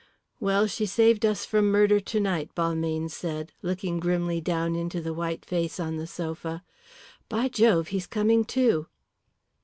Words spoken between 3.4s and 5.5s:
looking grimly down into the white